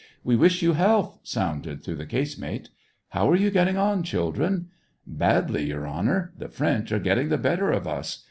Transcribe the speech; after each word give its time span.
''We 0.23 0.35
wish 0.35 0.63
you 0.63 0.73
health!" 0.73 1.19
sounded 1.23 1.83
through 1.83 1.97
the 1.97 2.07
casemate.'' 2.07 2.69
How 3.09 3.29
are 3.29 3.35
you 3.35 3.51
getting 3.51 3.77
on, 3.77 4.01
children 4.01 4.61
t 4.61 4.65
""Badly, 5.05 5.65
Your 5.67 5.85
Honor. 5.85 6.33
The 6.35 6.49
French 6.49 6.91
are 6.91 6.97
getting 6.97 7.29
the 7.29 7.37
better 7.37 7.69
of 7.69 7.85
us. 7.87 8.17